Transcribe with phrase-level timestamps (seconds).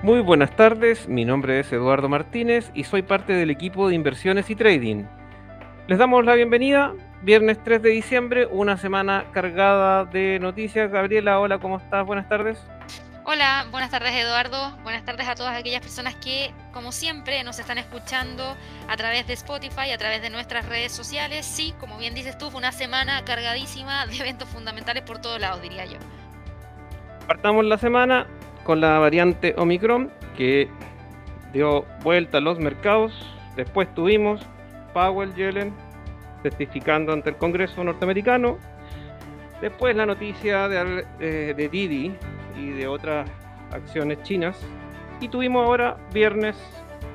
[0.00, 4.48] Muy buenas tardes, mi nombre es Eduardo Martínez y soy parte del equipo de inversiones
[4.48, 5.06] y trading.
[5.88, 10.88] Les damos la bienvenida, viernes 3 de diciembre, una semana cargada de noticias.
[10.92, 12.06] Gabriela, hola, ¿cómo estás?
[12.06, 12.64] Buenas tardes.
[13.24, 17.78] Hola, buenas tardes Eduardo, buenas tardes a todas aquellas personas que, como siempre, nos están
[17.78, 18.56] escuchando
[18.88, 21.44] a través de Spotify, a través de nuestras redes sociales.
[21.44, 25.60] Sí, como bien dices tú, fue una semana cargadísima de eventos fundamentales por todos lados,
[25.60, 25.98] diría yo.
[27.26, 28.28] Partamos la semana
[28.68, 30.68] con la variante Omicron que
[31.54, 33.14] dio vuelta a los mercados.
[33.56, 34.42] Después tuvimos
[34.92, 35.72] Powell Yellen
[36.42, 38.58] testificando ante el Congreso norteamericano.
[39.62, 42.14] Después la noticia de, eh, de Didi
[42.58, 43.26] y de otras
[43.72, 44.60] acciones chinas.
[45.22, 46.54] Y tuvimos ahora, viernes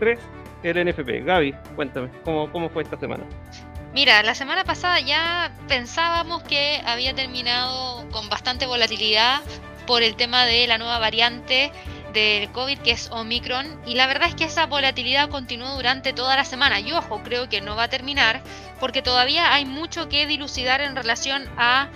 [0.00, 0.18] 3,
[0.62, 1.22] el NFP.
[1.22, 3.24] Gaby, cuéntame, ¿cómo, cómo fue esta semana?
[3.92, 9.42] Mira, la semana pasada ya pensábamos que había terminado con bastante volatilidad
[9.86, 11.72] por el tema de la nueva variante
[12.12, 16.36] del COVID que es Omicron y la verdad es que esa volatilidad continuó durante toda
[16.36, 18.42] la semana y ojo, creo que no va a terminar
[18.80, 21.88] porque todavía hay mucho que dilucidar en relación a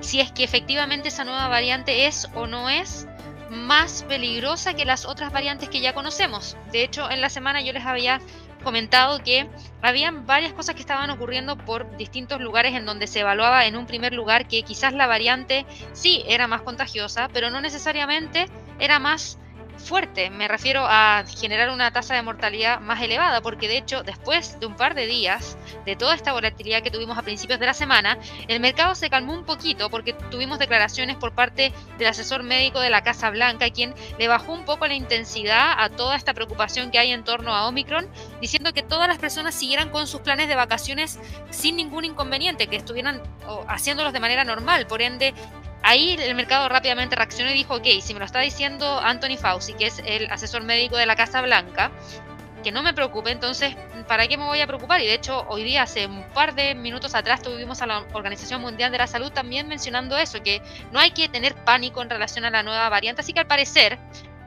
[0.00, 3.06] si es que efectivamente esa nueva variante es o no es
[3.50, 6.56] más peligrosa que las otras variantes que ya conocemos.
[6.72, 8.20] De hecho, en la semana yo les había
[8.66, 9.48] comentado que
[9.80, 13.86] habían varias cosas que estaban ocurriendo por distintos lugares en donde se evaluaba en un
[13.86, 18.46] primer lugar que quizás la variante sí era más contagiosa, pero no necesariamente
[18.80, 19.38] era más
[19.78, 20.30] fuerte.
[20.30, 24.66] Me refiero a generar una tasa de mortalidad más elevada, porque de hecho, después de
[24.66, 28.18] un par de días de toda esta volatilidad que tuvimos a principios de la semana,
[28.48, 32.90] el mercado se calmó un poquito porque tuvimos declaraciones por parte del asesor médico de
[32.90, 36.98] la Casa Blanca, quien le bajó un poco la intensidad a toda esta preocupación que
[36.98, 38.08] hay en torno a Omicron,
[38.40, 41.18] diciendo que todas las personas siguieran con sus planes de vacaciones
[41.50, 43.22] sin ningún inconveniente, que estuvieran
[43.68, 44.86] haciéndolos de manera normal.
[44.86, 45.34] Por ende,
[45.88, 49.72] Ahí el mercado rápidamente reaccionó y dijo, ok, si me lo está diciendo Anthony Fauci,
[49.74, 51.92] que es el asesor médico de la Casa Blanca,
[52.64, 53.76] que no me preocupe, entonces,
[54.08, 55.00] ¿para qué me voy a preocupar?
[55.00, 58.62] Y de hecho, hoy día, hace un par de minutos atrás, tuvimos a la Organización
[58.62, 62.44] Mundial de la Salud también mencionando eso, que no hay que tener pánico en relación
[62.44, 63.96] a la nueva variante, así que al parecer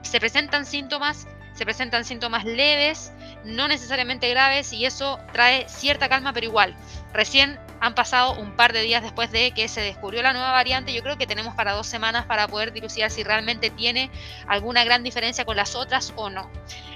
[0.00, 3.12] se presentan síntomas, se presentan síntomas leves,
[3.44, 6.74] no necesariamente graves, y eso trae cierta calma, pero igual,
[7.12, 10.92] recién han pasado un par de días después de que se descubrió la nueva variante.
[10.92, 14.10] Yo creo que tenemos para dos semanas para poder dilucidar si realmente tiene
[14.46, 16.50] alguna gran diferencia con las otras o no.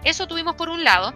[0.05, 1.15] Eso tuvimos por un lado.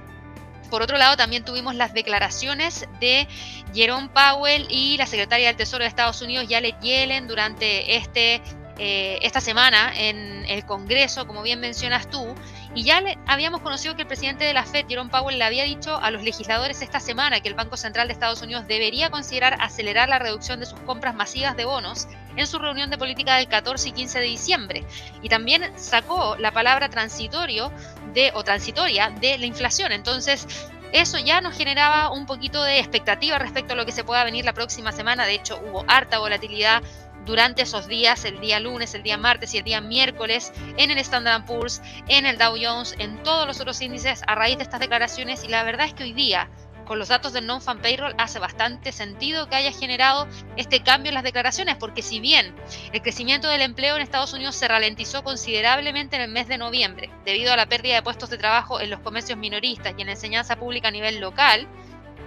[0.70, 3.28] Por otro lado, también tuvimos las declaraciones de
[3.72, 8.42] Jerome Powell y la secretaria del Tesoro de Estados Unidos, Janet Yellen, durante este,
[8.79, 12.35] eh, esta semana en el Congreso, como bien mencionas tú,
[12.75, 15.62] y ya le, habíamos conocido que el presidente de la Fed, Jerome Powell, le había
[15.62, 19.57] dicho a los legisladores esta semana que el Banco Central de Estados Unidos debería considerar
[19.61, 23.47] acelerar la reducción de sus compras masivas de bonos en su reunión de política del
[23.47, 24.85] 14 y 15 de diciembre.
[25.23, 27.71] Y también sacó la palabra transitorio
[28.12, 29.93] de, o transitoria de la inflación.
[29.93, 30.49] Entonces,
[30.95, 34.45] eso ya nos generaba un poquito de expectativa respecto a lo que se pueda venir
[34.45, 35.27] la próxima semana.
[35.27, 36.83] De hecho, hubo harta volatilidad
[37.25, 40.99] durante esos días, el día lunes, el día martes y el día miércoles, en el
[40.99, 44.81] Standard Poor's, en el Dow Jones, en todos los otros índices a raíz de estas
[44.81, 45.45] declaraciones.
[45.45, 46.51] Y la verdad es que hoy día,
[46.85, 51.15] con los datos del non-fan payroll, hace bastante sentido que haya generado este cambio en
[51.15, 52.55] las declaraciones, porque si bien
[52.93, 57.11] el crecimiento del empleo en Estados Unidos se ralentizó considerablemente en el mes de noviembre,
[57.25, 60.12] debido a la pérdida de puestos de trabajo en los comercios minoristas y en la
[60.12, 61.67] enseñanza pública a nivel local,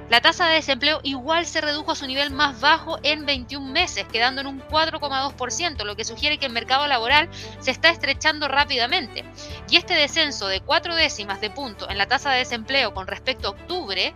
[0.09, 4.06] la tasa de desempleo igual se redujo a su nivel más bajo en 21 meses,
[4.09, 7.29] quedando en un 4,2%, lo que sugiere que el mercado laboral
[7.59, 9.25] se está estrechando rápidamente.
[9.69, 13.47] Y este descenso de cuatro décimas de punto en la tasa de desempleo con respecto
[13.47, 14.13] a octubre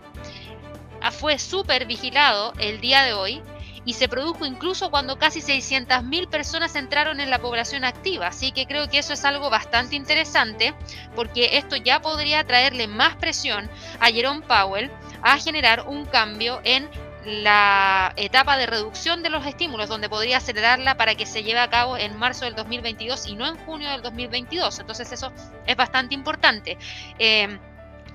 [1.02, 3.42] ah, fue súper vigilado el día de hoy
[3.84, 8.28] y se produjo incluso cuando casi 600.000 personas entraron en la población activa.
[8.28, 10.74] Así que creo que eso es algo bastante interesante
[11.14, 13.68] porque esto ya podría traerle más presión
[14.00, 14.90] a Jerome Powell
[15.22, 16.88] a generar un cambio en
[17.24, 21.70] la etapa de reducción de los estímulos, donde podría acelerarla para que se lleve a
[21.70, 24.80] cabo en marzo del 2022 y no en junio del 2022.
[24.80, 25.32] Entonces eso
[25.66, 26.76] es bastante importante.
[27.18, 27.58] Eh,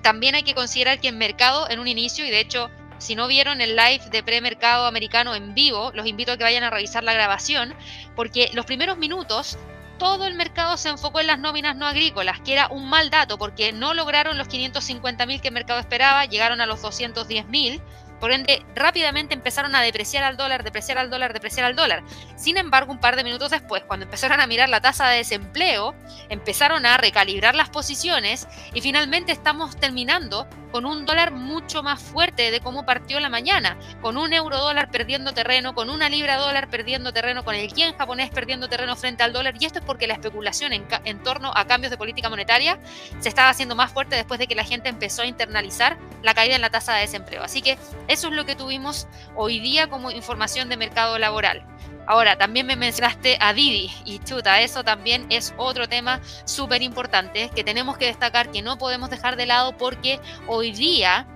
[0.02, 3.28] también hay que considerar que en mercado, en un inicio, y de hecho si no
[3.28, 7.04] vieron el live de premercado americano en vivo, los invito a que vayan a revisar
[7.04, 7.74] la grabación,
[8.16, 9.56] porque los primeros minutos
[9.98, 13.36] todo el mercado se enfocó en las nóminas no agrícolas, que era un mal dato
[13.36, 17.80] porque no lograron los 550.000 que el mercado esperaba, llegaron a los 210.000
[18.20, 22.02] Por ende, rápidamente empezaron a depreciar al dólar, depreciar al dólar, depreciar al dólar.
[22.36, 25.94] Sin embargo, un par de minutos después, cuando empezaron a mirar la tasa de desempleo,
[26.28, 32.50] empezaron a recalibrar las posiciones y finalmente estamos terminando con un dólar mucho más fuerte
[32.50, 36.68] de cómo partió la mañana, con un euro dólar perdiendo terreno, con una libra dólar
[36.68, 39.54] perdiendo terreno, con el yen japonés perdiendo terreno frente al dólar.
[39.58, 42.78] Y esto es porque la especulación en, en torno a cambios de política monetaria
[43.20, 46.56] se estaba haciendo más fuerte después de que la gente empezó a internalizar la caída
[46.56, 47.42] en la tasa de desempleo.
[47.42, 49.06] Así que eso es lo que tuvimos
[49.36, 51.64] hoy día como información de mercado laboral.
[52.06, 57.50] Ahora, también me mencionaste a Didi y chuta, eso también es otro tema súper importante
[57.54, 61.26] que tenemos que destacar, que no podemos dejar de lado porque hoy día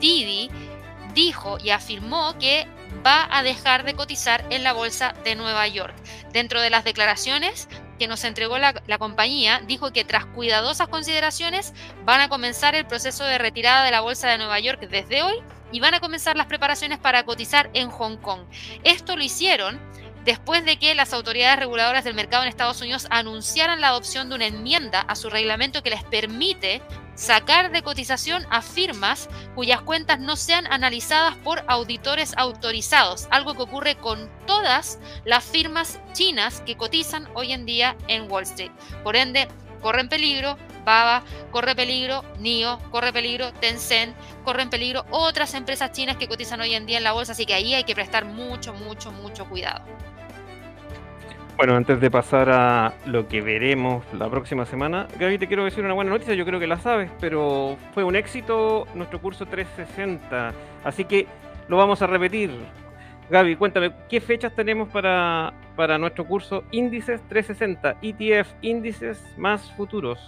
[0.00, 0.50] Didi
[1.14, 2.66] dijo y afirmó que
[3.06, 5.94] va a dejar de cotizar en la bolsa de Nueva York.
[6.32, 7.68] Dentro de las declaraciones
[8.00, 11.72] que nos entregó la, la, compañía, dijo que tras cuidadosas consideraciones
[12.04, 15.36] van a comenzar el proceso de retirada de la bolsa de Nueva York desde hoy
[15.72, 18.42] y van a comenzar las preparaciones para cotizar en Hong Kong.
[18.84, 19.80] Esto lo hicieron
[20.24, 24.34] después de que las autoridades reguladoras del mercado en Estados Unidos anunciaran la adopción de
[24.34, 26.82] una enmienda a su reglamento que les permite
[27.14, 33.62] sacar de cotización a firmas cuyas cuentas no sean analizadas por auditores autorizados, algo que
[33.62, 38.72] ocurre con todas las firmas chinas que cotizan hoy en día en Wall Street.
[39.04, 39.48] Por ende,
[39.80, 46.28] corren peligro Baba, corre peligro NIO, corre peligro Tencent, corren peligro otras empresas chinas que
[46.28, 49.10] cotizan hoy en día en la bolsa, así que ahí hay que prestar mucho, mucho,
[49.10, 49.82] mucho cuidado.
[51.56, 55.84] Bueno, antes de pasar a lo que veremos la próxima semana, Gaby, te quiero decir
[55.84, 60.52] una buena noticia, yo creo que la sabes, pero fue un éxito nuestro curso 360,
[60.84, 61.26] así que
[61.66, 62.52] lo vamos a repetir.
[63.28, 70.20] Gaby, cuéntame, ¿qué fechas tenemos para, para nuestro curso Índices 360, ETF, índices más futuros?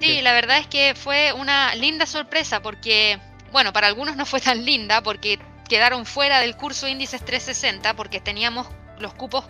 [0.00, 3.18] Sí, la verdad es que fue una linda sorpresa porque,
[3.52, 5.38] bueno, para algunos no fue tan linda porque
[5.68, 8.66] quedaron fuera del curso Índices 360 porque teníamos
[8.98, 9.44] los cupos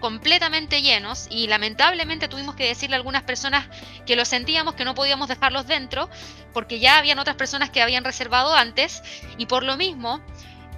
[0.00, 3.66] completamente llenos y lamentablemente tuvimos que decirle a algunas personas
[4.04, 6.08] que lo sentíamos, que no podíamos dejarlos dentro,
[6.52, 9.02] porque ya habían otras personas que habían reservado antes
[9.38, 10.20] y por lo mismo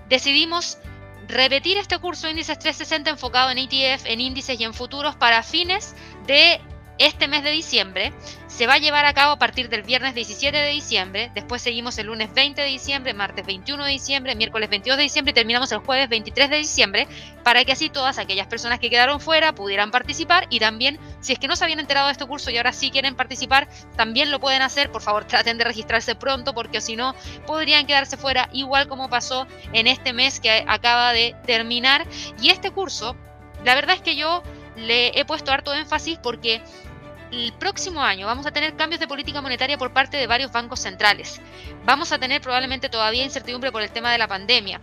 [0.09, 0.79] decidimos
[1.27, 5.43] repetir este curso de índices 360 enfocado en ETF, en índices y en futuros para
[5.43, 5.95] fines
[6.27, 6.61] de
[6.99, 8.13] este mes de diciembre
[8.47, 11.97] se va a llevar a cabo a partir del viernes 17 de diciembre, después seguimos
[11.99, 15.71] el lunes 20 de diciembre, martes 21 de diciembre, miércoles 22 de diciembre y terminamos
[15.71, 17.09] el jueves 23 de diciembre,
[17.45, 21.39] para que así todas aquellas personas que quedaron fuera pudieran participar y también, si es
[21.39, 24.41] que no se habían enterado de este curso y ahora sí quieren participar, también lo
[24.41, 27.15] pueden hacer, por favor traten de registrarse pronto porque si no
[27.47, 32.07] podrían quedarse fuera, igual como pasó en este mes que acaba de terminar.
[32.41, 33.17] Y este curso,
[33.65, 34.43] la verdad es que yo
[34.77, 36.63] le he puesto harto énfasis porque
[37.31, 40.81] el próximo año vamos a tener cambios de política monetaria por parte de varios bancos
[40.81, 41.41] centrales.
[41.85, 44.81] Vamos a tener probablemente todavía incertidumbre por el tema de la pandemia.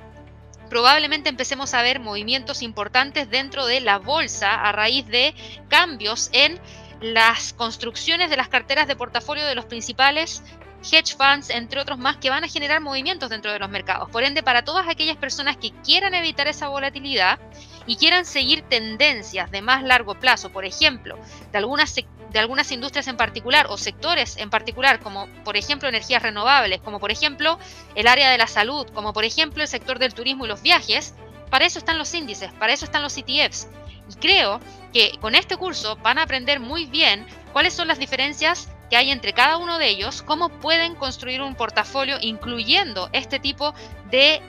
[0.69, 5.35] Probablemente empecemos a ver movimientos importantes dentro de la bolsa a raíz de
[5.69, 6.59] cambios en
[7.01, 10.41] las construcciones de las carteras de portafolio de los principales
[10.83, 14.09] hedge funds, entre otros más, que van a generar movimientos dentro de los mercados.
[14.09, 17.39] Por ende, para todas aquellas personas que quieran evitar esa volatilidad
[17.87, 21.17] y quieran seguir tendencias de más largo plazo, por ejemplo,
[21.51, 21.95] de algunas
[22.35, 26.99] de algunas industrias en particular o sectores en particular, como por ejemplo energías renovables, como
[26.99, 27.57] por ejemplo
[27.95, 31.13] el área de la salud, como por ejemplo el sector del turismo y los viajes,
[31.49, 33.69] para eso están los índices, para eso están los ETFs.
[34.09, 34.59] Y creo
[34.91, 39.11] que con este curso van a aprender muy bien cuáles son las diferencias que hay
[39.11, 43.73] entre cada uno de ellos, cómo pueden construir un portafolio incluyendo este tipo
[44.09, 44.41] de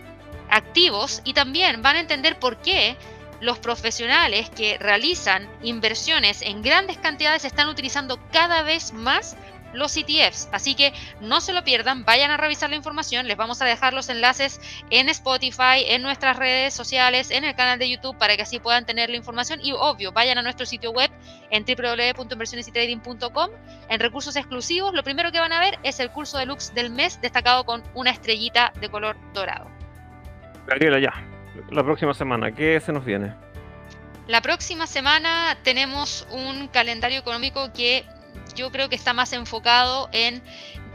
[0.51, 2.97] activos y también van a entender por qué
[3.41, 9.37] los profesionales que realizan inversiones en grandes cantidades están utilizando cada vez más
[9.73, 10.49] los ETFs.
[10.53, 13.27] Así que no se lo pierdan, vayan a revisar la información.
[13.27, 17.79] Les vamos a dejar los enlaces en Spotify, en nuestras redes sociales, en el canal
[17.79, 19.61] de YouTube para que así puedan tener la información.
[19.63, 21.11] Y obvio, vayan a nuestro sitio web
[21.51, 23.51] en www.inversionesytrading.com.
[23.89, 26.91] En recursos exclusivos, lo primero que van a ver es el curso de Lux del
[26.91, 29.71] mes destacado con una estrellita de color dorado.
[30.67, 31.13] Gabriela, ya
[31.71, 32.53] la próxima semana?
[32.53, 33.33] ¿Qué se nos viene?
[34.29, 38.05] La próxima semana tenemos un calendario económico que
[38.57, 40.43] yo creo que está más enfocado en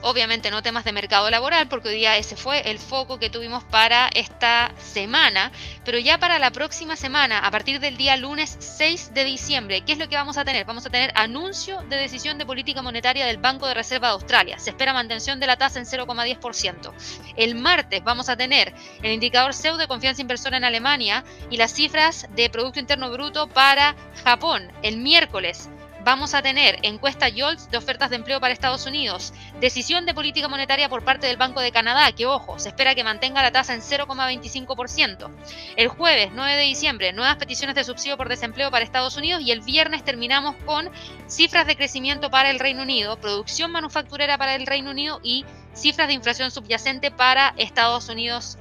[0.04, 3.64] Obviamente no temas de mercado laboral, porque hoy día ese fue el foco que tuvimos
[3.64, 5.52] para esta semana,
[5.86, 9.92] pero ya para la próxima semana, a partir del día lunes 6 de diciembre, ¿qué
[9.92, 10.66] es lo que vamos a tener?
[10.66, 14.58] Vamos a tener anuncio de decisión de política monetaria del Banco de Reserva de Australia.
[14.58, 16.94] Se espera mantención de la tasa en 0,10%.
[17.36, 21.74] El martes vamos a tener el indicador CEU de confianza inversora en Alemania y las
[21.74, 24.72] cifras de Producto Interno Bruto para Japón.
[24.82, 25.70] El miércoles
[26.04, 30.48] vamos a tener encuesta YOLTS de ofertas de empleo para Estados Unidos, decisión de política
[30.48, 33.74] monetaria por parte del Banco de Canadá, que ojo, se espera que mantenga la tasa
[33.74, 35.30] en 0,25%.
[35.76, 39.52] El jueves 9 de diciembre, nuevas peticiones de subsidio por desempleo para Estados Unidos y
[39.52, 40.90] el viernes terminamos con
[41.28, 46.08] cifras de crecimiento para el Reino Unido, producción manufacturera para el Reino Unido y cifras
[46.08, 48.58] de inflación subyacente para Estados Unidos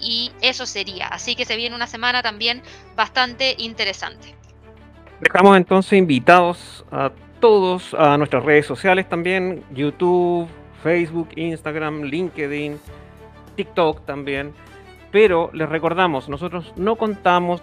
[0.00, 1.08] y eso sería.
[1.08, 2.62] Así que se viene una semana también
[2.94, 4.37] bastante interesante.
[5.20, 7.10] Dejamos entonces invitados a
[7.40, 10.48] todos a nuestras redes sociales también, YouTube,
[10.82, 12.78] Facebook, Instagram, LinkedIn,
[13.56, 14.52] TikTok también.
[15.10, 17.62] Pero les recordamos, nosotros no contamos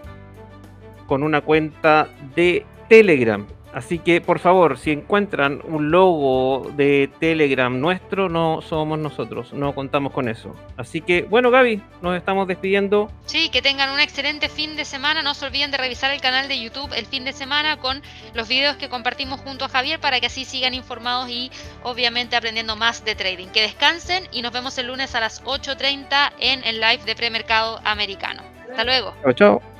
[1.08, 3.46] con una cuenta de Telegram.
[3.76, 9.76] Así que por favor, si encuentran un logo de Telegram nuestro, no somos nosotros, no
[9.76, 10.56] contamos con eso.
[10.78, 13.12] Así que bueno, Gaby, nos estamos despidiendo.
[13.26, 15.24] Sí, que tengan un excelente fin de semana.
[15.24, 18.02] No se olviden de revisar el canal de YouTube el fin de semana con
[18.34, 21.52] los videos que compartimos junto a Javier para que así sigan informados y
[21.84, 23.48] obviamente aprendiendo más de trading.
[23.48, 27.82] Que descansen y nos vemos el lunes a las 8.30 en el live de premercado
[27.84, 28.42] americano.
[28.70, 29.14] Hasta luego.
[29.22, 29.75] Chao, chao.